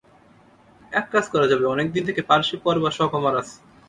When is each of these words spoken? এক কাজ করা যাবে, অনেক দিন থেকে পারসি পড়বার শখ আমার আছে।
এক 0.91 1.05
কাজ 1.13 1.25
করা 1.33 1.45
যাবে, 1.47 1.65
অনেক 1.65 1.87
দিন 1.91 2.03
থেকে 2.09 2.21
পারসি 2.29 2.55
পড়বার 2.63 2.93
শখ 2.97 3.11
আমার 3.19 3.33
আছে। 3.41 3.55